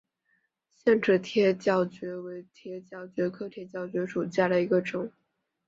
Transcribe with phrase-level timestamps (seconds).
[0.73, 5.11] 腺齿铁角蕨为铁角蕨科铁角蕨属下的一个种。